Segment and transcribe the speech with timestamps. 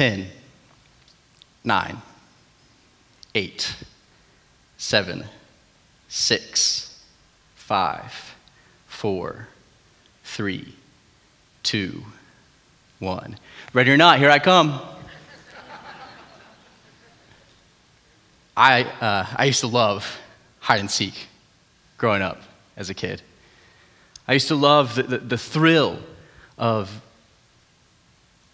[0.00, 0.28] 10,
[1.62, 2.02] 9,
[3.34, 3.76] 8,
[4.78, 5.24] 7,
[6.08, 7.04] 6,
[7.54, 8.34] 5,
[8.86, 9.48] 4,
[10.24, 10.74] 3,
[11.62, 12.04] 2,
[12.98, 13.38] 1.
[13.74, 14.80] Ready or not, here I come.
[18.56, 20.18] I, uh, I used to love
[20.60, 21.28] hide and seek
[21.98, 22.40] growing up
[22.74, 23.20] as a kid.
[24.26, 25.98] I used to love the, the, the thrill
[26.56, 27.02] of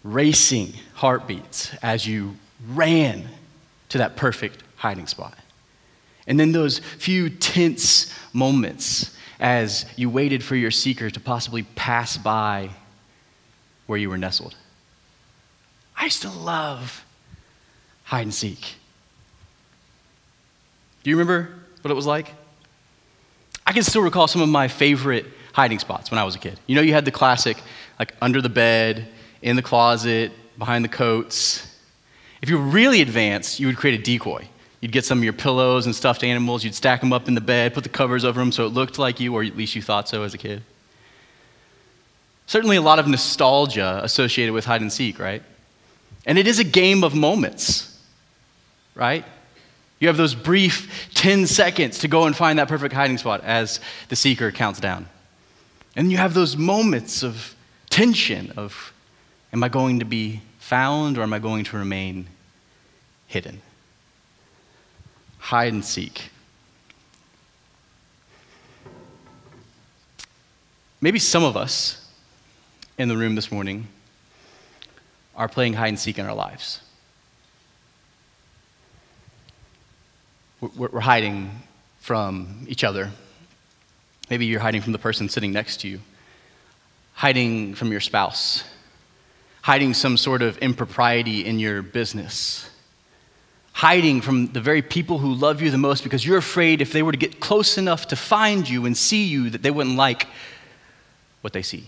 [0.03, 2.35] racing heartbeats as you
[2.69, 3.27] ran
[3.89, 5.37] to that perfect hiding spot.
[6.27, 12.17] And then those few tense moments as you waited for your seeker to possibly pass
[12.17, 12.69] by
[13.85, 14.55] where you were nestled.
[15.95, 17.05] I used to love
[18.03, 18.75] hide and seek.
[21.03, 21.49] Do you remember
[21.81, 22.33] what it was like?
[23.65, 26.59] I can still recall some of my favorite hiding spots when I was a kid.
[26.67, 27.57] You know, you had the classic,
[27.99, 29.07] like under the bed,
[29.47, 31.65] in the closet, behind the coats.
[32.41, 34.47] If you were really advanced, you would create a decoy.
[34.81, 37.41] You'd get some of your pillows and stuffed animals, you'd stack them up in the
[37.41, 39.81] bed, put the covers over them so it looked like you, or at least you
[39.81, 40.63] thought so as a kid.
[42.45, 45.41] Certainly a lot of nostalgia associated with hide and seek, right?
[46.25, 47.97] And it is a game of moments,
[48.95, 49.23] right?
[49.99, 53.79] You have those brief 10 seconds to go and find that perfect hiding spot as
[54.09, 55.07] the seeker counts down.
[55.95, 57.55] And you have those moments of
[57.89, 58.93] tension of
[59.53, 62.27] am I going to be found or am I going to remain
[63.27, 63.61] hidden?
[65.39, 66.29] Hide and seek.
[70.99, 72.03] Maybe some of us
[72.97, 73.87] in the room this morning
[75.35, 76.81] are playing hide and seek in our lives.
[80.59, 81.51] We're hiding
[81.99, 83.11] from each other.
[84.29, 85.99] Maybe you're hiding from the person sitting next to you,
[87.13, 88.63] hiding from your spouse,
[89.67, 92.69] hiding some sort of impropriety in your business,
[93.73, 97.03] hiding from the very people who love you the most because you're afraid if they
[97.03, 100.25] were to get close enough to find you and see you that they wouldn't like
[101.41, 101.83] what they see.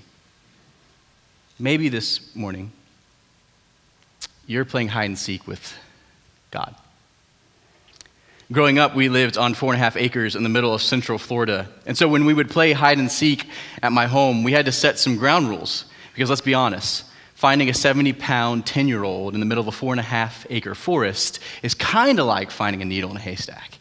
[1.58, 2.74] Maybe this morning
[4.46, 5.74] you're playing hide and seek with
[6.52, 6.76] God.
[8.52, 11.18] Growing up, we lived on four and a half acres in the middle of central
[11.18, 11.70] Florida.
[11.86, 13.46] And so when we would play hide and seek
[13.82, 15.86] at my home, we had to set some ground rules.
[16.14, 17.06] Because let's be honest,
[17.40, 20.04] finding a 70 pound 10 year old in the middle of a four and a
[20.04, 23.78] half acre forest is kind of like finding a needle in a haystack.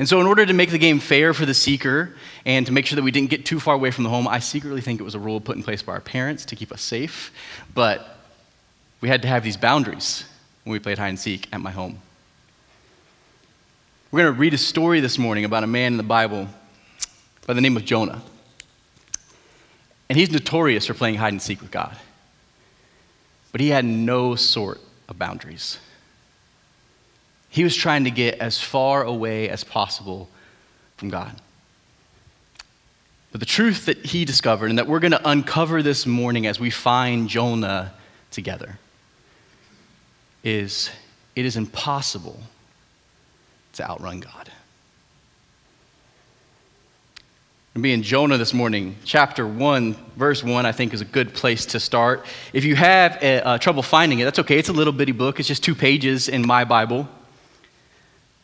[0.00, 2.12] And so, in order to make the game fair for the seeker
[2.44, 4.40] and to make sure that we didn't get too far away from the home, I
[4.40, 6.82] secretly think it was a rule put in place by our parents to keep us
[6.82, 7.32] safe.
[7.72, 8.18] But
[9.00, 10.24] we had to have these boundaries
[10.64, 12.00] when we played hide and seek at my home.
[14.10, 16.48] We're going to read a story this morning about a man in the Bible
[17.46, 18.22] by the name of Jonah.
[20.08, 21.96] And he's notorious for playing hide and seek with God.
[23.52, 25.78] But he had no sort of boundaries.
[27.50, 30.28] He was trying to get as far away as possible
[30.96, 31.36] from God.
[33.30, 36.58] But the truth that he discovered and that we're going to uncover this morning as
[36.58, 37.92] we find Jonah
[38.30, 38.78] together
[40.44, 40.90] is
[41.36, 42.40] it is impossible
[43.74, 44.50] to outrun God.
[47.80, 51.64] Be in Jonah this morning, chapter 1, verse 1, I think is a good place
[51.66, 52.26] to start.
[52.52, 54.58] If you have uh, trouble finding it, that's okay.
[54.58, 57.08] It's a little bitty book, it's just two pages in my Bible.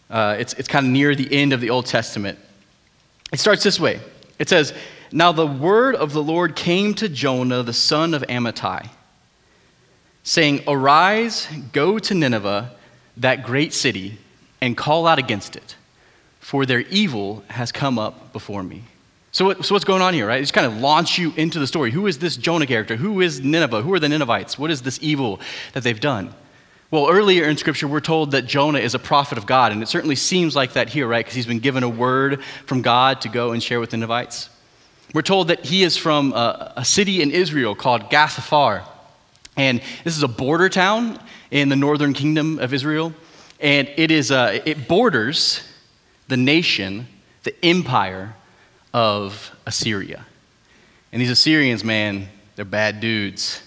[0.09, 2.39] Uh, it's it's kind of near the end of the Old Testament.
[3.31, 4.01] It starts this way
[4.39, 4.73] it says,
[5.13, 8.89] Now the word of the Lord came to Jonah, the son of Amittai,
[10.23, 12.75] saying, Arise, go to Nineveh,
[13.19, 14.17] that great city
[14.63, 15.77] and call out against it,
[16.41, 18.85] for their evil has come up before me.
[19.39, 20.41] So, what, so what's going on here, right?
[20.41, 21.93] Just kind of launch you into the story.
[21.93, 22.97] Who is this Jonah character?
[22.97, 23.83] Who is Nineveh?
[23.83, 24.59] Who are the Ninevites?
[24.59, 25.39] What is this evil
[25.75, 26.35] that they've done?
[26.91, 29.87] Well, earlier in Scripture, we're told that Jonah is a prophet of God, and it
[29.87, 31.25] certainly seems like that here, right?
[31.25, 34.51] Because he's been given a word from God to go and share with the Ninevites.
[35.15, 38.83] We're told that he is from a, a city in Israel called Gath-hepher,
[39.57, 41.17] and this is a border town
[41.53, 43.13] in the northern kingdom of Israel.
[43.61, 45.63] And it, is, uh, it borders
[46.27, 47.07] the nation,
[47.45, 48.35] the empire
[48.93, 50.27] of Assyria.
[51.13, 53.63] And these Assyrians, man, they're bad dudes.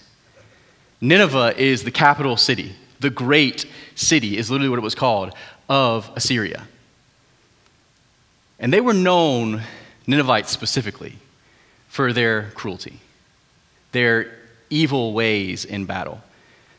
[1.00, 2.74] Nineveh is the capital city.
[3.00, 5.34] The great city is literally what it was called
[5.68, 6.66] of Assyria.
[8.58, 9.62] And they were known,
[10.06, 11.16] Ninevites specifically,
[11.88, 13.00] for their cruelty,
[13.90, 14.38] their
[14.70, 16.20] evil ways in battle.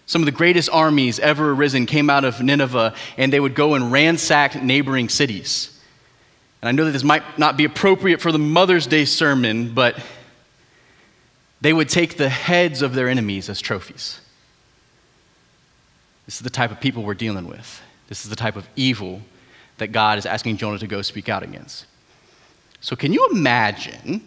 [0.06, 3.74] Some of the greatest armies ever arisen came out of Nineveh, and they would go
[3.74, 5.73] and ransack neighboring cities.
[6.64, 10.00] And I know that this might not be appropriate for the Mother's Day sermon, but
[11.60, 14.22] they would take the heads of their enemies as trophies.
[16.26, 17.82] This is the type of people we're dealing with.
[18.08, 19.20] This is the type of evil
[19.78, 21.86] that God is asking Jonah to go speak out against.
[22.80, 24.22] So, can you imagine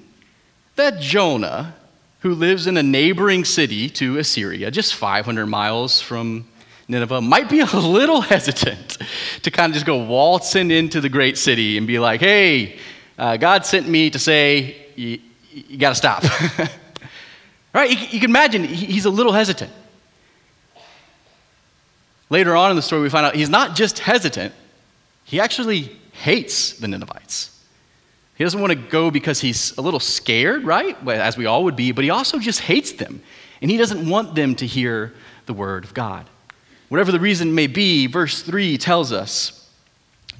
[0.74, 1.74] that Jonah,
[2.20, 6.46] who lives in a neighboring city to Assyria, just 500 miles from
[6.88, 8.98] Nineveh, might be a little hesitant
[9.42, 12.78] to kind of just go waltzing into the great city and be like, hey,
[13.18, 15.18] uh, God sent me to say, you,
[15.78, 16.24] got to stop.
[17.74, 17.90] right?
[17.90, 19.72] You, you, can imagine he's a little hesitant.
[22.28, 24.52] Later on in the story, we find out he's not just hesitant,
[25.24, 27.52] he actually hates the Ninevites.
[28.36, 30.96] He doesn't want to go because he's a little scared, right?
[31.08, 33.22] As we all would be, but he also just hates them.
[33.62, 35.14] And he doesn't want them to hear
[35.46, 36.28] the word of God.
[36.88, 39.68] Whatever the reason may be, verse 3 tells us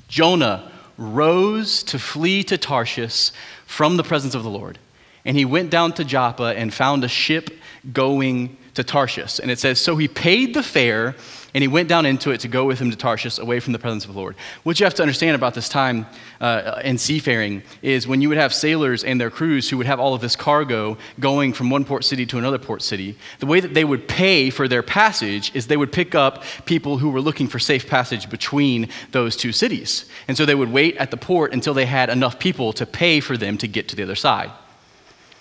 [0.09, 3.33] Jonah rose to flee to Tarshish
[3.67, 4.79] from the presence of the Lord.
[5.25, 7.51] And he went down to Joppa and found a ship
[7.93, 9.41] going to Tarshish.
[9.41, 11.17] And it says, So he paid the fare
[11.57, 13.79] and he went down into it to go with him to Tarshish away from the
[13.79, 14.37] presence of the Lord.
[14.65, 16.05] What you have to understand about this time
[16.39, 19.99] uh, in seafaring is when you would have sailors and their crews who would have
[19.99, 23.59] all of this cargo going from one port city to another port city, the way
[23.59, 27.23] that they would pay for their passage is they would pick up people who were
[27.23, 30.05] looking for safe passage between those two cities.
[30.29, 33.19] And so they would wait at the port until they had enough people to pay
[33.21, 34.51] for them to get to the other side.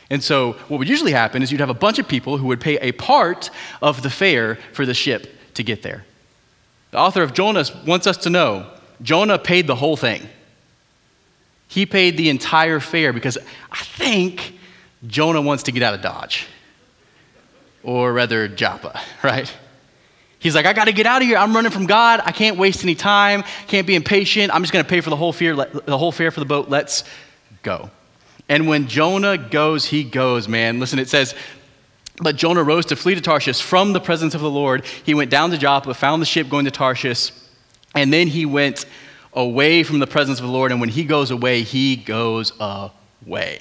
[0.10, 2.62] And so, what would usually happen is you'd have a bunch of people who would
[2.62, 3.50] pay a part
[3.82, 6.06] of the fare for the ship to get there.
[6.92, 8.68] The author of Jonah wants us to know
[9.02, 10.28] Jonah paid the whole thing.
[11.68, 13.38] He paid the entire fare because
[13.72, 14.58] I think
[15.06, 16.48] Jonah wants to get out of Dodge,
[17.84, 19.52] or rather, Joppa, right?
[20.40, 21.38] He's like, I got to get out of here.
[21.38, 22.22] I'm running from God.
[22.24, 23.44] I can't waste any time.
[23.68, 24.54] Can't be impatient.
[24.54, 26.70] I'm just going to pay for the whole fare, the whole fare for the boat.
[26.70, 27.04] Let's
[27.64, 27.90] go.
[28.48, 30.80] And when Jonah goes, he goes, man.
[30.80, 31.34] Listen, it says
[32.22, 34.86] but Jonah rose to flee to Tarshish from the presence of the Lord.
[35.04, 37.32] He went down to Joppa, found the ship going to Tarshish,
[37.94, 38.86] and then he went
[39.34, 40.72] away from the presence of the Lord.
[40.72, 43.60] And when he goes away, he goes away.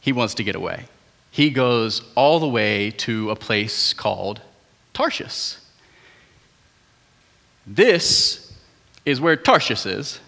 [0.00, 0.84] He wants to get away.
[1.30, 4.40] He goes all the way to a place called
[4.92, 5.56] Tarshish.
[7.66, 8.52] This
[9.04, 10.20] is where Tarshish is.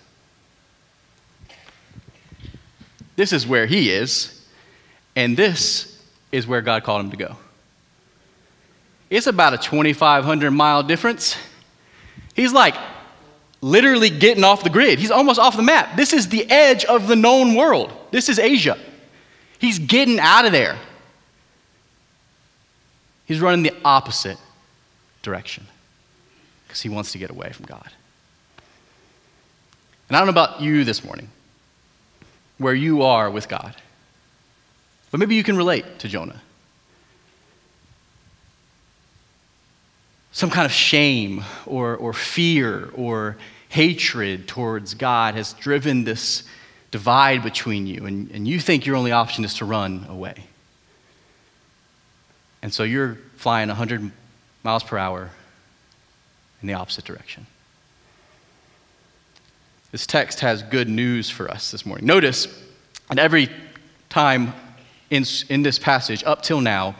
[3.16, 4.46] This is where he is.
[5.16, 5.89] And this
[6.32, 7.36] is where God called him to go.
[9.08, 11.36] It's about a 2,500 mile difference.
[12.34, 12.76] He's like
[13.60, 14.98] literally getting off the grid.
[14.98, 15.96] He's almost off the map.
[15.96, 17.92] This is the edge of the known world.
[18.10, 18.78] This is Asia.
[19.58, 20.78] He's getting out of there.
[23.26, 24.38] He's running the opposite
[25.22, 25.66] direction
[26.66, 27.90] because he wants to get away from God.
[30.08, 31.28] And I don't know about you this morning,
[32.58, 33.76] where you are with God.
[35.10, 36.40] But maybe you can relate to Jonah.
[40.32, 43.36] Some kind of shame or, or fear or
[43.68, 46.44] hatred towards God has driven this
[46.90, 50.34] divide between you, and, and you think your only option is to run away.
[52.62, 54.10] And so you're flying 100
[54.64, 55.30] miles per hour
[56.60, 57.46] in the opposite direction.
[59.92, 62.06] This text has good news for us this morning.
[62.06, 62.46] Notice,
[63.08, 63.48] at every
[64.08, 64.52] time
[65.10, 66.94] in, in this passage, up till now,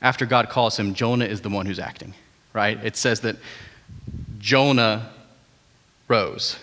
[0.00, 2.14] after God calls him, Jonah is the one who's acting,
[2.52, 2.82] right?
[2.84, 3.36] It says that
[4.38, 5.10] Jonah
[6.08, 6.56] rose,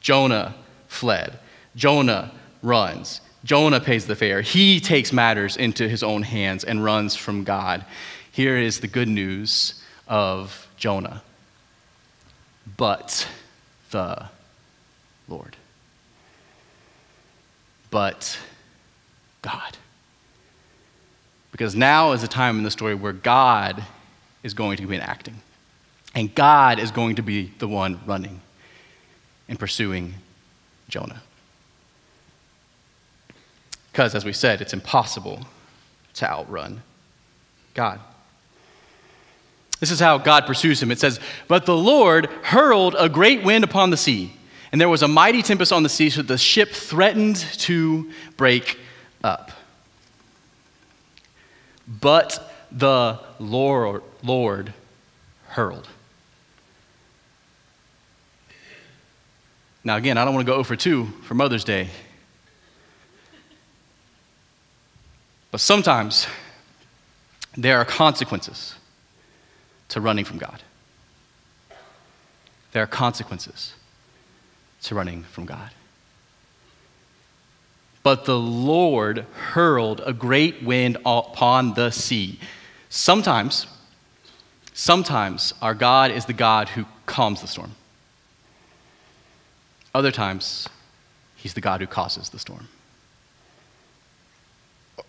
[0.00, 0.54] Jonah
[0.88, 1.38] fled,
[1.74, 4.42] Jonah runs, Jonah pays the fare.
[4.42, 7.84] He takes matters into his own hands and runs from God.
[8.30, 11.22] Here is the good news of Jonah.
[12.76, 13.26] But
[13.90, 14.26] the
[15.28, 15.56] Lord.
[17.90, 18.38] But
[19.40, 19.77] God.
[21.58, 23.82] Because now is a time in the story where God
[24.44, 25.34] is going to be enacting.
[26.14, 28.40] And God is going to be the one running
[29.48, 30.14] and pursuing
[30.88, 31.20] Jonah.
[33.90, 35.40] Because, as we said, it's impossible
[36.14, 36.80] to outrun
[37.74, 37.98] God.
[39.80, 40.92] This is how God pursues him.
[40.92, 44.32] It says, But the Lord hurled a great wind upon the sea,
[44.70, 48.78] and there was a mighty tempest on the sea, so the ship threatened to break
[49.24, 49.50] up.
[51.88, 54.74] But the Lord, Lord
[55.48, 55.88] hurled.
[59.82, 61.88] Now, again, I don't want to go over 2 for Mother's Day.
[65.50, 66.26] But sometimes
[67.56, 68.74] there are consequences
[69.88, 70.62] to running from God.
[72.72, 73.72] There are consequences
[74.82, 75.70] to running from God.
[78.08, 82.38] But the Lord hurled a great wind upon the sea.
[82.88, 83.66] Sometimes,
[84.72, 87.72] Sometimes our God is the God who calms the storm.
[89.94, 90.70] Other times,
[91.36, 92.66] he's the God who causes the storm.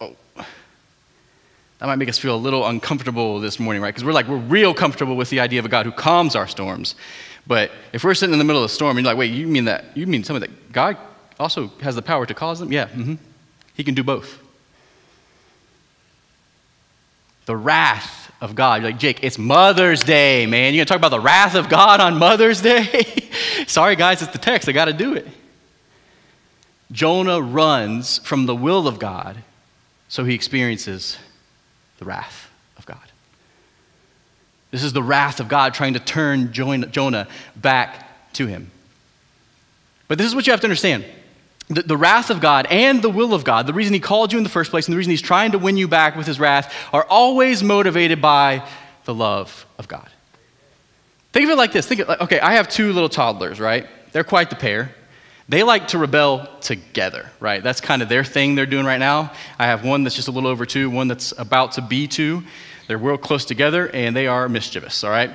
[0.01, 0.13] Oh.
[0.35, 3.93] That might make us feel a little uncomfortable this morning, right?
[3.93, 6.47] Because we're like, we're real comfortable with the idea of a God who calms our
[6.47, 6.95] storms.
[7.47, 9.47] But if we're sitting in the middle of a storm and you're like, wait, you
[9.47, 10.97] mean that, you mean something that God
[11.39, 12.72] also has the power to cause them?
[12.72, 13.15] Yeah, mm-hmm.
[13.75, 14.41] He can do both.
[17.46, 18.81] The wrath of God.
[18.81, 20.74] You're like, Jake, it's Mother's Day, man.
[20.74, 23.29] You're going to talk about the wrath of God on Mother's Day?
[23.67, 24.69] Sorry, guys, it's the text.
[24.69, 25.27] I got to do it.
[26.91, 29.38] Jonah runs from the will of God,
[30.08, 31.17] so he experiences
[32.00, 32.98] the wrath of God.
[34.72, 38.72] This is the wrath of God trying to turn Jonah back to him.
[40.08, 41.05] But this is what you have to understand.
[41.69, 44.39] The, the, wrath of God and the will of God, the reason He called you
[44.39, 46.39] in the first place and the reason He's trying to win you back with His
[46.39, 48.67] wrath, are always motivated by
[49.05, 50.09] the love of God.
[51.31, 51.85] Think of it like this.
[51.85, 53.88] Think of, okay, I have two little toddlers, right?
[54.11, 54.95] They're quite the pair.
[55.47, 57.61] They like to rebel together, right?
[57.63, 59.33] That's kind of their thing they're doing right now.
[59.57, 62.43] I have one that's just a little over two, one that's about to be two.
[62.88, 65.31] They're real close together, and they are mischievous, all right?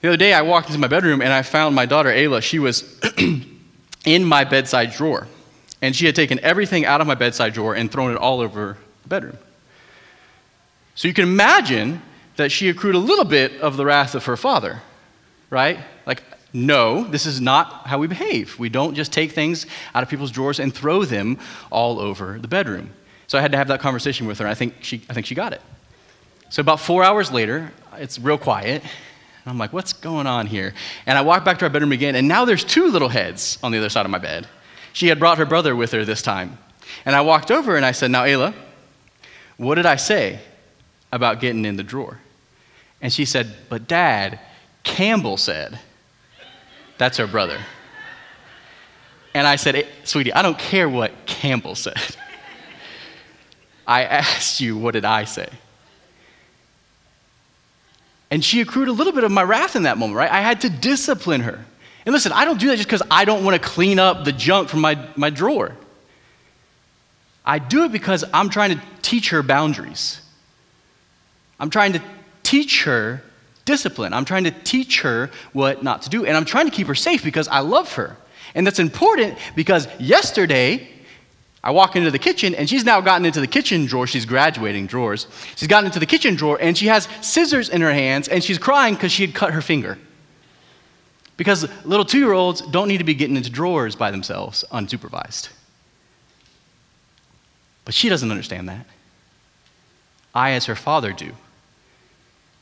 [0.00, 2.42] The other day, I walked into my bedroom and I found my daughter, Ayla.
[2.42, 3.00] She was
[4.06, 5.28] in my bedside drawer,
[5.82, 8.78] and she had taken everything out of my bedside drawer and thrown it all over
[9.02, 9.36] the bedroom.
[10.94, 12.00] So you can imagine
[12.36, 14.80] that she accrued a little bit of the wrath of her father,
[15.50, 15.78] right?
[16.06, 16.22] Like,
[16.52, 18.58] no, this is not how we behave.
[18.58, 21.38] We don't just take things out of people's drawers and throw them
[21.70, 22.90] all over the bedroom.
[23.26, 25.34] So I had to have that conversation with her, I think she, I think she
[25.34, 25.60] got it.
[26.48, 28.82] So about four hours later, it's real quiet.
[29.46, 30.74] And I'm like, what's going on here?
[31.06, 33.70] And I walk back to our bedroom again, and now there's two little heads on
[33.70, 34.48] the other side of my bed.
[34.92, 36.58] She had brought her brother with her this time.
[37.04, 38.54] And I walked over and I said, Now, Ayla,
[39.56, 40.40] what did I say
[41.12, 42.18] about getting in the drawer?
[43.00, 44.40] And she said, But dad,
[44.82, 45.78] Campbell said.
[46.98, 47.58] That's her brother.
[49.34, 52.00] And I said, hey, Sweetie, I don't care what Campbell said.
[53.86, 55.48] I asked you, what did I say?
[58.30, 60.30] And she accrued a little bit of my wrath in that moment, right?
[60.30, 61.64] I had to discipline her.
[62.04, 64.32] And listen, I don't do that just because I don't want to clean up the
[64.32, 65.72] junk from my, my drawer.
[67.44, 70.20] I do it because I'm trying to teach her boundaries.
[71.60, 72.02] I'm trying to
[72.42, 73.22] teach her
[73.64, 74.12] discipline.
[74.12, 76.24] I'm trying to teach her what not to do.
[76.24, 78.16] And I'm trying to keep her safe because I love her.
[78.54, 80.88] And that's important because yesterday,
[81.66, 84.06] I walk into the kitchen and she's now gotten into the kitchen drawer.
[84.06, 85.26] She's graduating drawers.
[85.56, 88.56] She's gotten into the kitchen drawer and she has scissors in her hands and she's
[88.56, 89.98] crying because she had cut her finger.
[91.36, 95.48] Because little two year olds don't need to be getting into drawers by themselves unsupervised.
[97.84, 98.86] But she doesn't understand that.
[100.32, 101.32] I, as her father, do.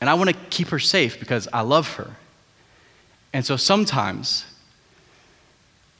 [0.01, 2.09] And I want to keep her safe because I love her.
[3.33, 4.45] And so sometimes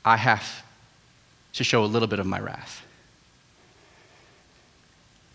[0.04, 0.64] I have
[1.54, 2.82] to show a little bit of my wrath.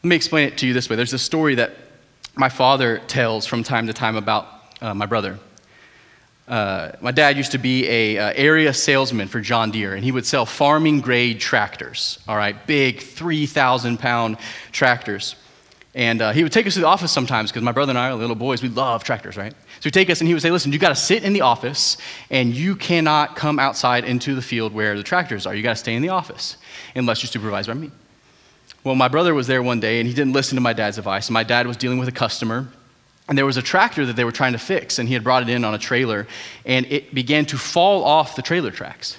[0.03, 0.97] Let me explain it to you this way.
[0.97, 1.73] There's a story that
[2.35, 4.47] my father tells from time to time about
[4.81, 5.39] uh, my brother.
[6.49, 10.11] Uh, my dad used to be a uh, area salesman for John Deere, and he
[10.11, 12.19] would sell farming grade tractors.
[12.27, 14.39] All right, big 3,000 pound
[14.73, 15.37] tractors.
[15.95, 18.09] And uh, he would take us to the office sometimes because my brother and I
[18.09, 18.63] are little boys.
[18.63, 19.53] We love tractors, right?
[19.53, 21.43] So he'd take us and he would say, Listen, you got to sit in the
[21.43, 21.99] office
[22.31, 25.55] and you cannot come outside into the field where the tractors are.
[25.55, 26.57] You got to stay in the office
[26.95, 27.91] unless you're supervised by me.
[28.83, 31.29] Well, my brother was there one day and he didn't listen to my dad's advice.
[31.29, 32.69] My dad was dealing with a customer
[33.29, 35.43] and there was a tractor that they were trying to fix and he had brought
[35.43, 36.27] it in on a trailer
[36.65, 39.19] and it began to fall off the trailer tracks.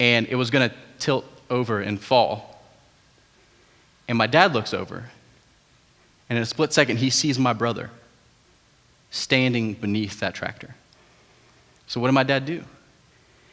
[0.00, 2.60] And it was going to tilt over and fall.
[4.08, 5.10] And my dad looks over
[6.28, 7.90] and in a split second, he sees my brother
[9.10, 10.74] standing beneath that tractor.
[11.86, 12.64] So, what did my dad do?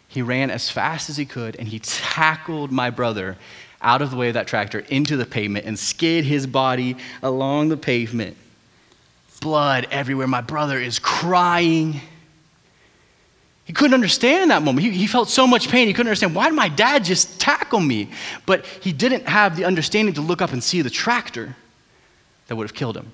[0.08, 3.38] He ran as fast as he could and he tackled my brother
[3.84, 7.70] out of the way of that tractor into the pavement and skid his body along
[7.70, 8.38] the pavement.
[9.42, 10.26] Blood everywhere.
[10.26, 12.00] My brother is crying.
[13.66, 14.86] He couldn't understand that moment.
[14.86, 15.88] He, he felt so much pain.
[15.88, 18.10] He couldn't understand why did my dad just tackle me?
[18.46, 21.56] But he didn't have the understanding to look up and see the tractor
[22.48, 23.12] that would have killed him.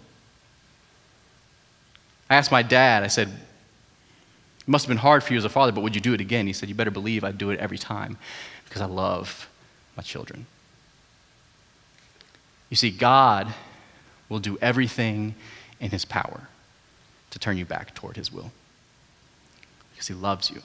[2.30, 5.50] I asked my dad, I said, it must have been hard for you as a
[5.50, 6.46] father, but would you do it again?
[6.46, 8.18] He said, You better believe I'd do it every time
[8.66, 9.50] because I love
[9.98, 10.46] my children.
[12.70, 13.54] You see, God
[14.28, 15.36] will do everything
[15.80, 16.48] in His power
[17.32, 18.52] to turn you back toward His will
[19.92, 20.62] because He loves you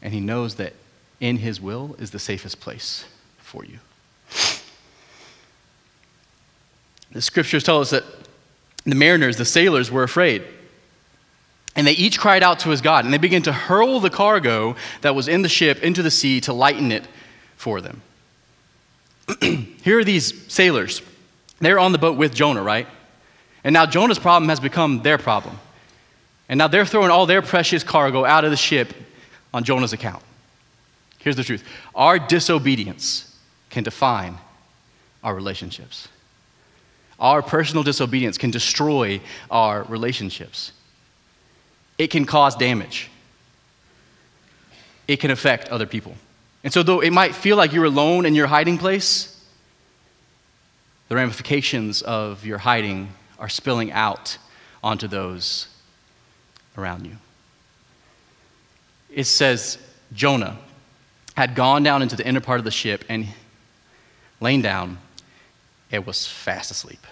[0.00, 0.72] and He knows that
[1.20, 3.04] in His will is the safest place
[3.38, 3.78] for you.
[7.12, 8.04] The scriptures tell us that
[8.84, 10.42] the mariners, the sailors, were afraid.
[11.76, 14.76] And they each cried out to his God, and they began to hurl the cargo
[15.00, 17.06] that was in the ship into the sea to lighten it
[17.56, 18.02] for them.
[19.40, 21.02] Here are these sailors.
[21.62, 22.88] They're on the boat with Jonah, right?
[23.62, 25.58] And now Jonah's problem has become their problem.
[26.48, 28.92] And now they're throwing all their precious cargo out of the ship
[29.54, 30.24] on Jonah's account.
[31.18, 31.64] Here's the truth
[31.94, 33.32] our disobedience
[33.70, 34.36] can define
[35.22, 36.08] our relationships.
[37.20, 40.72] Our personal disobedience can destroy our relationships.
[41.96, 43.08] It can cause damage.
[45.06, 46.16] It can affect other people.
[46.64, 49.31] And so, though it might feel like you're alone in your hiding place,
[51.12, 53.06] the ramifications of your hiding
[53.38, 54.38] are spilling out
[54.82, 55.68] onto those
[56.78, 57.18] around you.
[59.10, 59.76] It says
[60.14, 60.56] Jonah
[61.36, 63.26] had gone down into the inner part of the ship and
[64.40, 64.96] lain down,
[65.90, 67.06] it was fast asleep.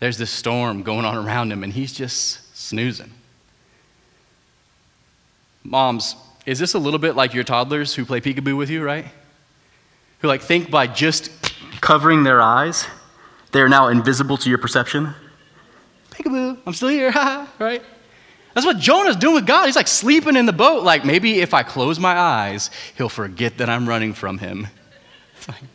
[0.00, 3.12] There's this storm going on around him, and he's just snoozing.
[5.62, 9.06] Moms, is this a little bit like your toddlers who play peekaboo with you, right?
[10.18, 11.30] Who like think by just
[11.84, 12.86] covering their eyes,
[13.52, 15.14] they are now invisible to your perception?
[16.12, 17.10] Peekaboo, I'm still here,
[17.58, 17.82] right?
[18.54, 19.66] That's what Jonah's doing with God.
[19.66, 23.58] He's like sleeping in the boat, like maybe if I close my eyes, he'll forget
[23.58, 24.66] that I'm running from him.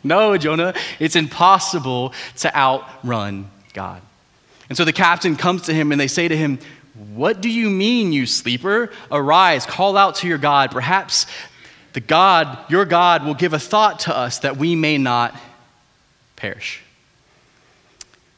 [0.02, 4.02] No, Jonah, it's impossible to outrun God.
[4.68, 6.58] And so the captain comes to him and they say to him,
[7.14, 8.90] What do you mean, you sleeper?
[9.12, 10.72] Arise, call out to your God.
[10.72, 11.26] Perhaps
[11.92, 15.36] the God, your God, will give a thought to us that we may not
[16.40, 16.82] perish.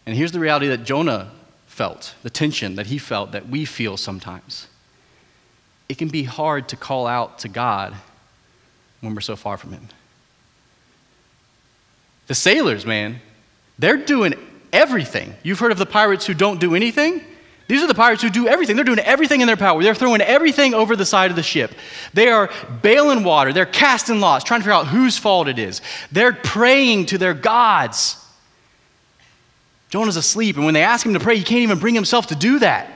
[0.04, 1.30] And here's the reality that Jonah
[1.66, 4.66] felt, the tension that he felt that we feel sometimes.
[5.88, 7.94] It can be hard to call out to God
[9.00, 9.88] when we're so far from Him.
[12.26, 13.21] The sailors, man,
[13.78, 14.35] they're doing
[14.73, 15.35] everything.
[15.42, 17.23] You've heard of the pirates who don't do anything?
[17.69, 18.76] These are the pirates who do everything.
[18.76, 19.83] They're doing everything in their power.
[19.83, 21.73] They're throwing everything over the side of the ship.
[22.13, 22.50] They are
[22.82, 23.52] bailing water.
[23.52, 25.80] They're casting lots, trying to figure out whose fault it is.
[26.10, 28.19] They're praying to their gods.
[29.91, 32.34] Jonah's asleep, and when they ask him to pray, he can't even bring himself to
[32.34, 32.91] do that.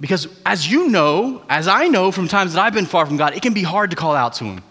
[0.00, 3.34] Because as you know, as I know from times that I've been far from God,
[3.34, 4.62] it can be hard to call out to him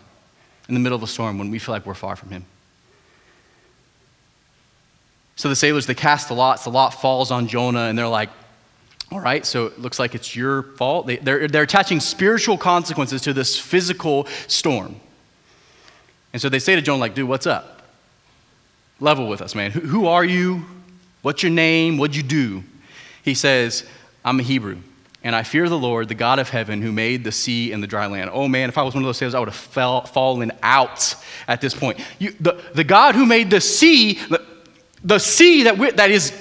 [0.68, 2.46] in the middle of a storm when we feel like we're far from him.
[5.36, 6.64] So the sailors, they cast the lots.
[6.64, 8.30] The lot falls on Jonah, and they're like,
[9.12, 11.08] all right, so it looks like it's your fault.
[11.08, 14.96] They, they're, they're attaching spiritual consequences to this physical storm.
[16.32, 17.74] And so they say to Jonah, like, dude, what's up?
[19.04, 19.72] level with us, man.
[19.72, 20.66] Who, who are you?
[21.22, 21.98] What's your name?
[21.98, 22.64] What'd you do?
[23.24, 23.84] He says,
[24.26, 24.78] I'm a Hebrew,
[25.24, 27.88] and I fear the Lord, the God of heaven, who made the sea and the
[27.88, 28.30] dry land.
[28.34, 31.16] Oh man, if I was one of those sailors, I would have fell, fallen out
[31.48, 32.00] at this point.
[32.20, 34.20] You, the, the God who made the sea,
[35.04, 36.32] the, sea that, we that is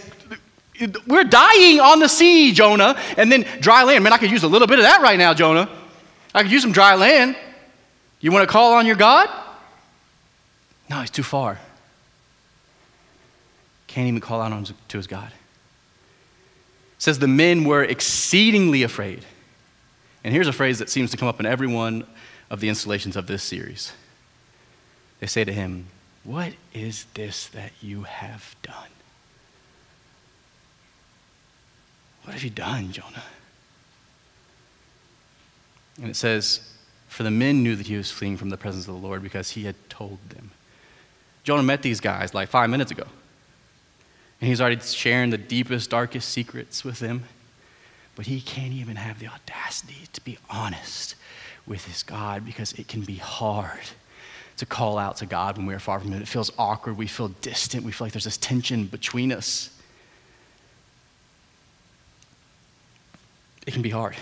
[1.07, 4.03] we're dying on the sea, Jonah, and then dry land.
[4.03, 5.68] Man, I could use a little bit of that right now, Jonah.
[6.35, 7.37] I could use some dry land.
[8.20, 9.29] You want to call on your God?
[10.88, 11.59] No, he's too far.
[13.87, 15.29] Can't even call out to his God.
[15.29, 19.25] It says the men were exceedingly afraid.
[20.25, 22.07] And here's a phrase that seems to come up in every one
[22.48, 23.92] of the installations of this series.
[25.20, 25.87] They say to him,
[26.24, 28.90] What is this that you have done?
[32.24, 33.24] What have you done, Jonah?
[36.00, 36.61] And it says,
[37.08, 39.50] For the men knew that he was fleeing from the presence of the Lord because
[39.50, 40.52] he had told them.
[41.42, 43.06] Jonah met these guys like five minutes ago.
[44.40, 47.24] And he's already sharing the deepest, darkest secrets with them.
[48.14, 51.16] But he can't even have the audacity to be honest
[51.66, 53.80] with his God because it can be hard
[54.57, 56.23] to call out to God when we're far from Him.
[56.23, 56.97] It feels awkward.
[56.97, 57.85] We feel distant.
[57.85, 59.71] We feel like there's this tension between us.
[63.67, 64.17] It can be hard.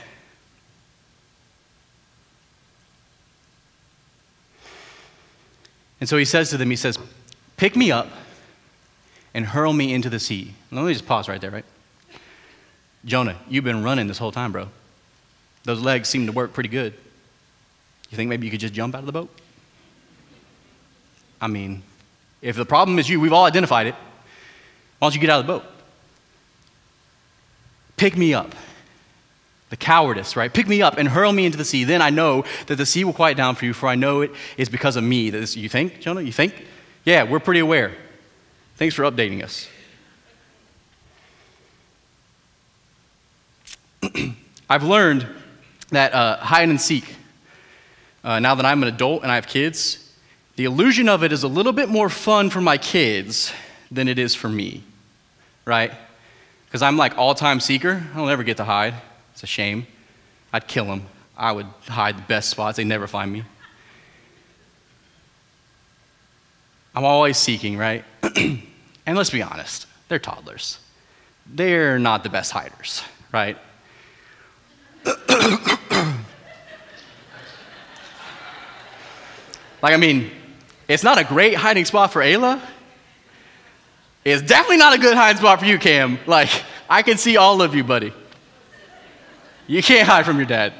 [6.01, 6.99] And so he says to them, He says,
[7.57, 8.09] Pick me up
[9.35, 10.55] and hurl me into the sea.
[10.71, 11.65] Let me just pause right there, right?
[13.05, 14.69] Jonah, you've been running this whole time, bro.
[15.65, 16.95] Those legs seem to work pretty good.
[18.11, 19.31] You think maybe you could just jump out of the boat?
[21.41, 21.83] I mean,
[22.43, 23.95] if the problem is you, we've all identified it.
[24.99, 25.65] Why don't you get out of the boat?
[27.97, 28.55] Pick me up.
[29.71, 30.53] The cowardice, right?
[30.53, 31.85] Pick me up and hurl me into the sea.
[31.85, 34.33] Then I know that the sea will quiet down for you, for I know it
[34.57, 35.31] is because of me.
[35.31, 36.23] That you think, Jonah?
[36.23, 36.67] You think?
[37.05, 37.95] Yeah, we're pretty aware.
[38.77, 39.69] Thanks for updating us.
[44.71, 45.27] I've learned
[45.91, 47.17] that uh, hide and seek,
[48.25, 50.10] uh, now that I'm an adult and I have kids,
[50.61, 53.51] the illusion of it is a little bit more fun for my kids
[53.91, 54.85] than it is for me,
[55.65, 55.91] right?
[56.67, 58.05] Because I'm like all time seeker.
[58.15, 58.93] I'll never get to hide.
[59.33, 59.87] It's a shame.
[60.53, 61.07] I'd kill them.
[61.35, 62.77] I would hide the best spots.
[62.77, 63.43] They'd never find me.
[66.95, 68.05] I'm always seeking, right?
[68.37, 68.61] and
[69.07, 70.79] let's be honest, they're toddlers.
[71.47, 73.57] They're not the best hiders, right?
[75.07, 75.17] like,
[79.95, 80.33] I mean,
[80.91, 82.61] it's not a great hiding spot for Ayla.
[84.25, 86.19] It's definitely not a good hiding spot for you, Cam.
[86.27, 86.51] Like,
[86.89, 88.13] I can see all of you, buddy.
[89.69, 90.73] You can't hide from your dad.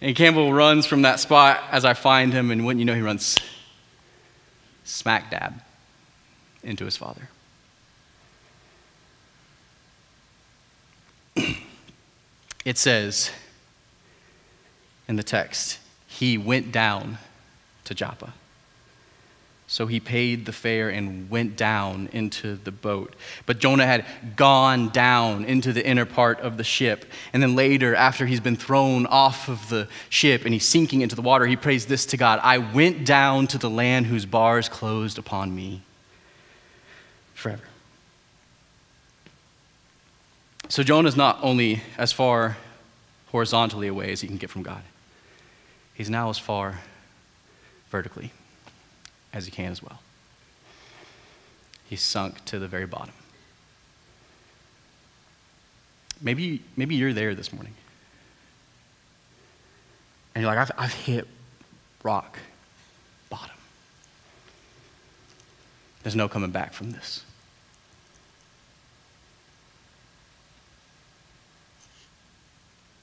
[0.00, 3.02] And Campbell runs from that spot as I find him, and wouldn't you know, he
[3.02, 3.36] runs
[4.82, 5.60] smack dab
[6.62, 7.28] into his father.
[12.64, 13.30] it says
[15.06, 17.18] in the text, he went down
[17.90, 18.32] to Joppa.
[19.66, 23.14] So he paid the fare and went down into the boat.
[23.46, 24.04] But Jonah had
[24.36, 27.04] gone down into the inner part of the ship.
[27.32, 31.16] And then later, after he's been thrown off of the ship and he's sinking into
[31.16, 34.68] the water, he prays this to God I went down to the land whose bars
[34.68, 35.82] closed upon me
[37.34, 37.64] forever.
[40.68, 42.56] So Jonah's not only as far
[43.32, 44.82] horizontally away as he can get from God,
[45.94, 46.80] he's now as far
[47.90, 48.32] vertically
[49.32, 50.00] as he can as well.
[51.88, 53.14] He's sunk to the very bottom.
[56.22, 57.74] Maybe, maybe you're there this morning.
[60.34, 61.26] And you're like, I've, I've hit
[62.02, 62.38] rock
[63.28, 63.56] bottom.
[66.02, 67.24] There's no coming back from this.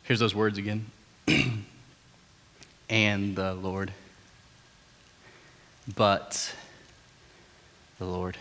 [0.04, 0.86] Here's those words again.
[2.90, 3.92] and the Lord
[5.96, 6.54] but
[8.00, 8.38] the Lord.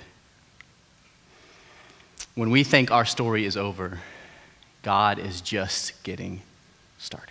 [2.34, 4.00] When we think our story is over,
[4.82, 6.42] God is just getting
[6.98, 7.30] started.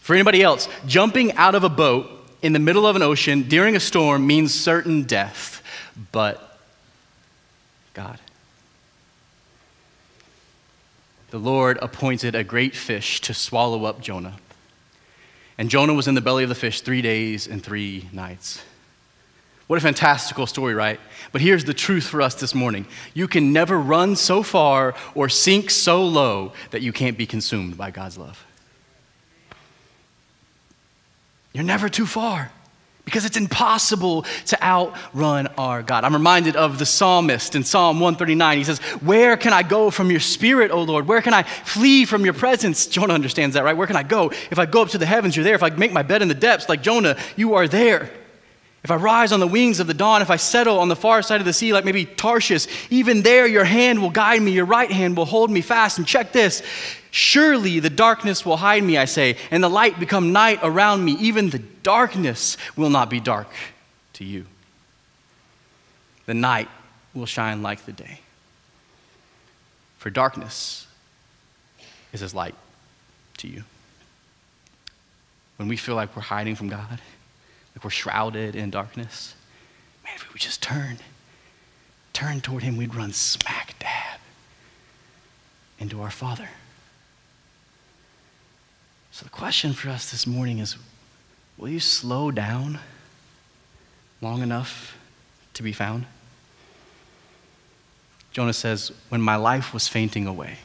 [0.00, 2.10] For anybody else, jumping out of a boat
[2.42, 5.62] in the middle of an ocean during a storm means certain death,
[6.12, 6.58] but
[7.94, 8.18] God.
[11.30, 14.36] The Lord appointed a great fish to swallow up Jonah.
[15.60, 18.62] And Jonah was in the belly of the fish three days and three nights.
[19.66, 20.98] What a fantastical story, right?
[21.32, 25.28] But here's the truth for us this morning you can never run so far or
[25.28, 28.42] sink so low that you can't be consumed by God's love.
[31.52, 32.50] You're never too far
[33.04, 36.04] because it's impossible to outrun our God.
[36.04, 38.58] I'm reminded of the psalmist in Psalm 139.
[38.58, 41.08] He says, Where can I go from your spirit, O Lord?
[41.08, 42.86] Where can I flee from your presence?
[42.86, 43.76] Jonah understands that, right?
[43.76, 44.30] Where can I go?
[44.50, 45.54] If I go up to the heavens, you're there.
[45.54, 48.10] If I make my bed in the depths, like Jonah, you are there.
[48.82, 51.20] If I rise on the wings of the dawn, if I settle on the far
[51.20, 54.64] side of the sea, like maybe Tarshish, even there your hand will guide me, your
[54.64, 55.98] right hand will hold me fast.
[55.98, 56.62] And check this
[57.10, 61.12] Surely the darkness will hide me, I say, and the light become night around me.
[61.14, 63.48] Even the darkness will not be dark
[64.14, 64.46] to you.
[66.26, 66.68] The night
[67.12, 68.20] will shine like the day.
[69.98, 70.86] For darkness
[72.12, 72.54] is as light
[73.38, 73.64] to you.
[75.56, 77.00] When we feel like we're hiding from God,
[77.74, 79.34] like we're shrouded in darkness,
[80.04, 80.98] man, if we would just turn,
[82.12, 84.20] turn toward Him, we'd run smack dab
[85.78, 86.48] into our Father.
[89.12, 90.76] So, the question for us this morning is
[91.58, 92.78] will you slow down
[94.20, 94.96] long enough
[95.54, 96.06] to be found?
[98.32, 100.58] Jonah says, When my life was fainting away,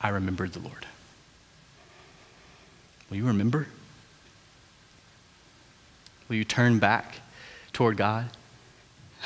[0.00, 0.86] I remembered the Lord.
[3.10, 3.66] Will you remember?
[6.28, 7.20] Will you turn back
[7.72, 8.30] toward God?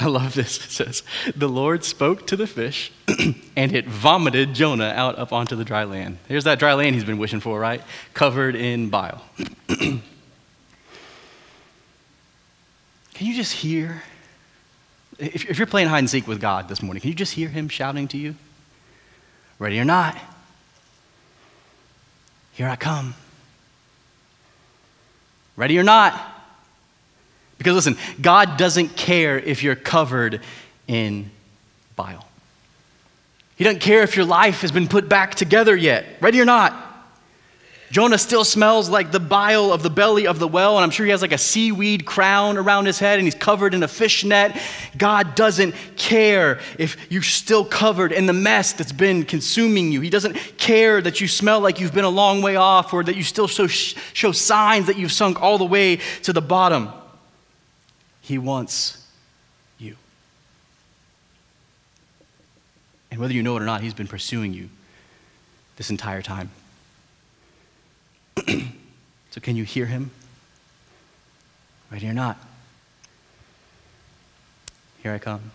[0.00, 0.64] I love this.
[0.64, 1.02] It says,
[1.36, 2.92] The Lord spoke to the fish,
[3.56, 6.18] and it vomited Jonah out up onto the dry land.
[6.28, 7.82] Here's that dry land he's been wishing for, right?
[8.14, 9.22] Covered in bile.
[13.14, 14.02] Can you just hear?
[15.18, 17.48] If, if you're playing hide and seek with God this morning, can you just hear
[17.48, 18.34] him shouting to you?
[19.58, 20.18] Ready or not?
[22.52, 23.14] Here I come.
[25.54, 26.31] Ready or not?
[27.62, 30.40] Because listen, God doesn't care if you're covered
[30.88, 31.30] in
[31.94, 32.26] bile.
[33.56, 36.04] He doesn't care if your life has been put back together yet.
[36.20, 36.74] Ready or not?
[37.92, 41.04] Jonah still smells like the bile of the belly of the well, and I'm sure
[41.04, 44.24] he has like a seaweed crown around his head and he's covered in a fish
[44.24, 44.58] net.
[44.96, 50.00] God doesn't care if you're still covered in the mess that's been consuming you.
[50.00, 53.14] He doesn't care that you smell like you've been a long way off or that
[53.14, 56.88] you still show, show signs that you've sunk all the way to the bottom.
[58.22, 59.04] He wants
[59.78, 59.96] you.
[63.10, 64.70] And whether you know it or not, He's been pursuing you
[65.76, 66.50] this entire time.
[68.46, 70.12] so, can you hear Him?
[71.90, 72.38] Ready or not?
[75.02, 75.50] Here I come.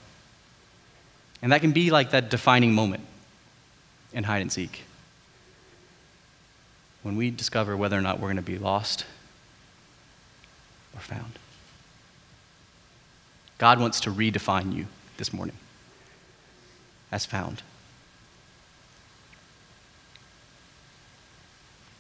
[1.41, 3.05] And that can be like that defining moment
[4.11, 4.83] in hide and seek.
[7.01, 9.05] When we discover whether or not we're going to be lost
[10.93, 11.39] or found.
[13.57, 14.85] God wants to redefine you
[15.17, 15.55] this morning
[17.11, 17.61] as found.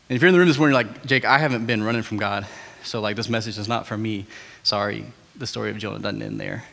[0.09, 2.03] And if you're in the room this morning, you're like, Jake, I haven't been running
[2.03, 2.47] from God,
[2.83, 4.25] so like this message is not for me.
[4.63, 6.63] Sorry, the story of Jonah doesn't end there.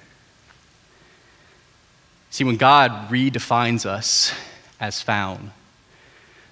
[2.30, 4.32] See, when God redefines us
[4.80, 5.50] as found,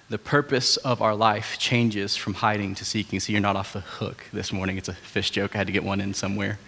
[0.09, 3.19] the purpose of our life changes from hiding to seeking.
[3.19, 4.77] See, you're not off the hook this morning.
[4.77, 5.55] It's a fish joke.
[5.55, 6.59] I had to get one in somewhere.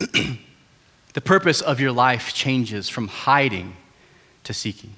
[1.14, 3.76] the purpose of your life changes from hiding
[4.44, 4.94] to seeking.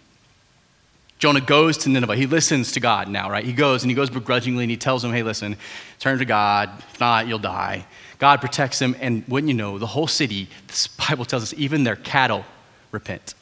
[1.19, 2.17] Jonah goes to Nineveh.
[2.17, 3.45] He listens to God now, right?
[3.45, 5.57] He goes and he goes begrudgingly and he tells him, hey, listen,
[5.99, 6.71] turn to God.
[6.79, 7.85] If not, you'll die.
[8.19, 8.97] God protects him.
[9.01, 12.45] And wouldn't you know, the whole city, this Bible tells us, even their cattle
[12.91, 13.35] repent.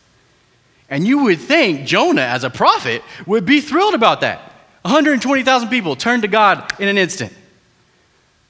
[0.91, 4.41] And you would think Jonah, as a prophet, would be thrilled about that.
[4.83, 7.33] 120,000 people turn to God in an instant.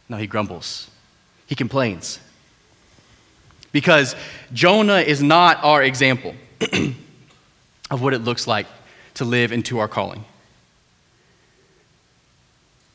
[0.09, 0.89] No, he grumbles,
[1.47, 2.19] he complains.
[3.73, 4.17] Because
[4.53, 6.35] Jonah is not our example
[7.91, 8.67] of what it looks like
[9.15, 10.25] to live into our calling.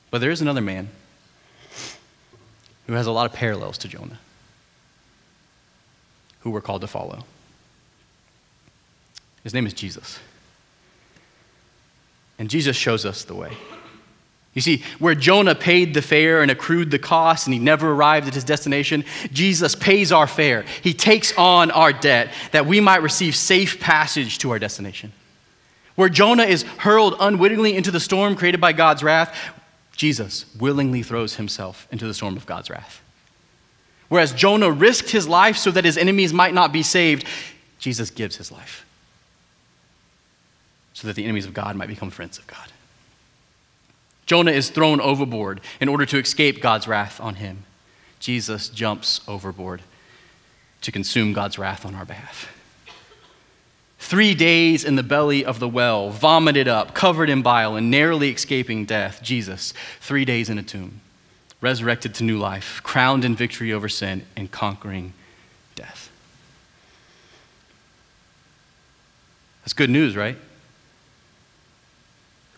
[0.10, 0.90] But there is another man
[2.88, 4.20] who has a lot of parallels to Jonah,
[6.42, 7.24] who we're called to follow.
[9.44, 10.20] His name is Jesus.
[12.40, 13.58] And Jesus shows us the way.
[14.54, 18.28] You see, where Jonah paid the fare and accrued the cost and he never arrived
[18.28, 20.64] at his destination, Jesus pays our fare.
[20.84, 25.12] He takes on our debt that we might receive safe passage to our destination.
[25.96, 29.36] Where Jonah is hurled unwittingly into the storm created by God's wrath,
[29.96, 33.02] Jesus willingly throws himself into the storm of God's wrath.
[34.10, 37.26] Whereas Jonah risked his life so that his enemies might not be saved,
[37.80, 38.86] Jesus gives his life
[40.94, 42.72] so that the enemies of God might become friends of God.
[44.26, 47.64] Jonah is thrown overboard in order to escape God's wrath on him.
[48.20, 49.82] Jesus jumps overboard
[50.82, 52.50] to consume God's wrath on our behalf.
[54.00, 58.32] Three days in the belly of the well, vomited up, covered in bile, and narrowly
[58.32, 61.00] escaping death, Jesus, three days in a tomb,
[61.62, 65.14] resurrected to new life, crowned in victory over sin, and conquering
[65.76, 66.12] death.
[69.64, 70.38] That's good news, right?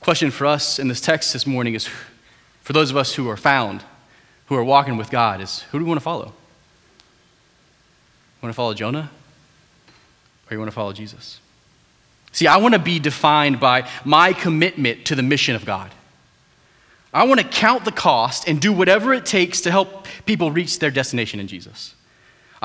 [0.05, 1.89] Question for us in this text this morning is
[2.61, 3.83] for those of us who are found,
[4.45, 6.31] who are walking with God, is who do we want to follow?
[8.39, 9.09] Want to follow Jonah?
[10.47, 11.39] or you want to follow Jesus?
[12.33, 15.89] See, I want to be defined by my commitment to the mission of God.
[17.11, 20.77] I want to count the cost and do whatever it takes to help people reach
[20.77, 21.95] their destination in Jesus.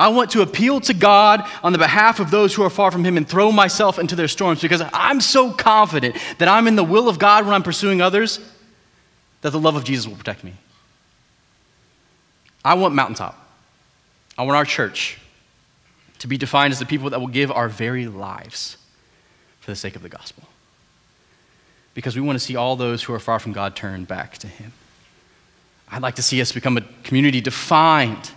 [0.01, 3.05] I want to appeal to God on the behalf of those who are far from
[3.05, 6.83] Him and throw myself into their storms because I'm so confident that I'm in the
[6.83, 8.39] will of God when I'm pursuing others
[9.41, 10.55] that the love of Jesus will protect me.
[12.65, 13.37] I want Mountaintop.
[14.39, 15.19] I want our church
[16.17, 18.77] to be defined as the people that will give our very lives
[19.59, 20.45] for the sake of the gospel.
[21.93, 24.47] Because we want to see all those who are far from God turn back to
[24.47, 24.73] Him.
[25.91, 28.31] I'd like to see us become a community defined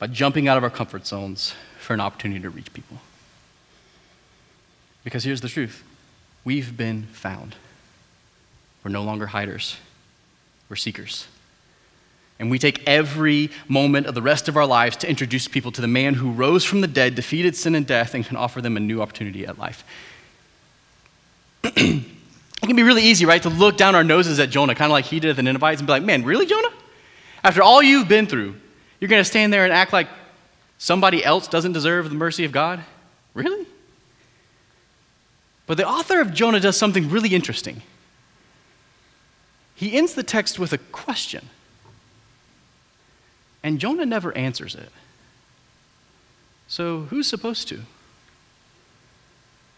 [0.00, 2.98] by jumping out of our comfort zones for an opportunity to reach people.
[5.04, 5.84] Because here's the truth
[6.42, 7.54] we've been found.
[8.82, 9.76] We're no longer hiders,
[10.68, 11.28] we're seekers.
[12.38, 15.82] And we take every moment of the rest of our lives to introduce people to
[15.82, 18.78] the man who rose from the dead, defeated sin and death, and can offer them
[18.78, 19.84] a new opportunity at life.
[21.64, 22.02] it
[22.62, 25.04] can be really easy, right, to look down our noses at Jonah, kind of like
[25.04, 26.72] he did at the Ninevites, and be like, man, really, Jonah?
[27.44, 28.54] After all you've been through,
[29.00, 30.08] you're going to stand there and act like
[30.78, 32.84] somebody else doesn't deserve the mercy of God?
[33.34, 33.66] Really?
[35.66, 37.82] But the author of Jonah does something really interesting.
[39.74, 41.48] He ends the text with a question.
[43.62, 44.90] And Jonah never answers it.
[46.68, 47.80] So who's supposed to?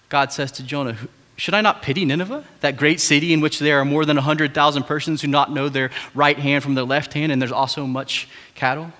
[0.08, 0.96] God says to Jonah,
[1.36, 4.82] Should I not pity Nineveh, that great city in which there are more than 100,000
[4.84, 8.28] persons who not know their right hand from their left hand, and there's also much
[8.54, 8.92] cattle?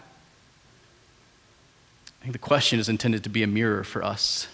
[2.22, 4.46] I think the question is intended to be a mirror for us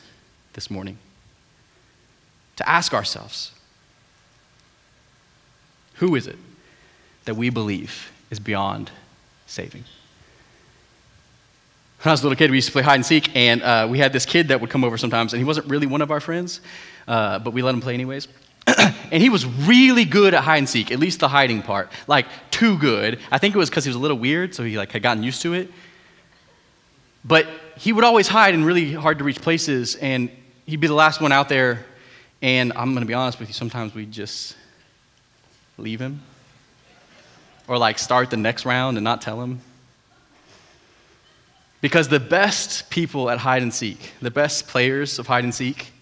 [0.54, 0.96] this morning.
[2.56, 3.52] To ask ourselves,
[5.96, 6.38] who is it
[7.26, 8.90] that we believe is beyond
[9.46, 9.84] saving.
[12.00, 13.86] When I was a little kid, we used to play hide and seek, and uh,
[13.90, 16.10] we had this kid that would come over sometimes, and he wasn't really one of
[16.10, 16.62] our friends,
[17.06, 18.28] uh, but we let him play anyways.
[18.78, 22.24] and he was really good at hide and seek, at least the hiding part, like
[22.50, 23.18] too good.
[23.30, 25.22] I think it was because he was a little weird, so he like had gotten
[25.22, 25.70] used to it.
[27.24, 30.30] But he would always hide in really hard to reach places, and
[30.66, 31.84] he'd be the last one out there.
[32.42, 34.56] And I'm going to be honest with you, sometimes we just
[35.76, 36.22] leave him,
[37.66, 39.60] or like start the next round and not tell him.
[41.80, 45.92] Because the best people at hide and seek, the best players of hide and seek,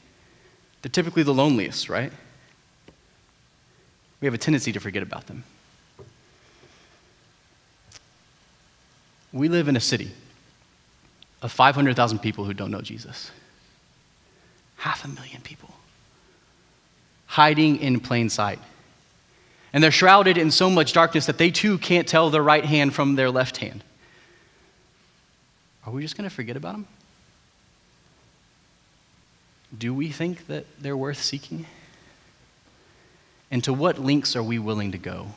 [0.81, 2.13] they're typically the loneliest, right?
[4.21, 5.45] We have a tendency to forget about them.
[9.33, 10.13] We live in a city
[11.43, 13.31] of 500,000 people who don't know Jesus.
[14.77, 15.77] Half a million people
[17.27, 18.59] hiding in plain sight.
[19.73, 22.95] And they're shrouded in so much darkness that they too can't tell their right hand
[22.95, 23.85] from their left hand.
[25.85, 26.87] Are we just going to forget about them?
[29.77, 31.67] Do we think that they're worth seeking?
[33.51, 35.29] And to what lengths are we willing to go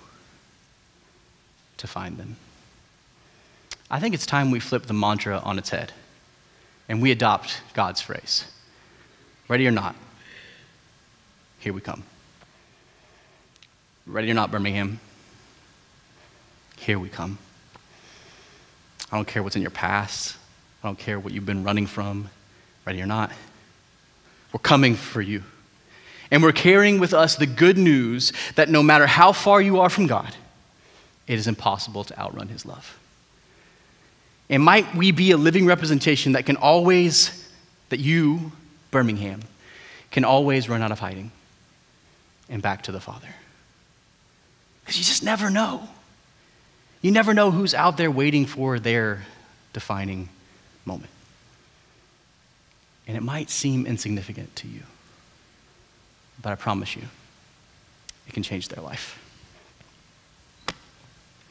[1.78, 2.38] to find them?
[3.92, 5.92] I think it's time we flip the mantra on its head
[6.88, 8.46] and we adopt God's phrase.
[9.48, 9.96] Ready or not,
[11.60, 12.04] here we come.
[14.06, 15.00] Ready or not, Birmingham,
[16.78, 17.38] here we come.
[19.12, 20.36] I don't care what's in your past.
[20.84, 22.30] I don't care what you've been running from,
[22.86, 23.32] ready or not.
[24.54, 25.44] We're coming for you.
[26.32, 29.90] And we're carrying with us the good news that no matter how far you are
[29.90, 30.36] from God,
[31.28, 33.00] it is impossible to outrun His love.
[34.50, 37.48] And might we be a living representation that can always,
[37.90, 38.52] that you,
[38.90, 39.42] Birmingham,
[40.12, 41.32] can always run out of hiding
[42.50, 43.28] and back to the Father.
[44.82, 45.88] Because you just never know.
[47.02, 49.26] You never know who's out there waiting for their
[49.72, 50.30] defining
[50.84, 51.12] moment.
[53.08, 54.82] And it might seem insignificant to you,
[56.42, 57.04] but I promise you,
[58.28, 59.19] it can change their life.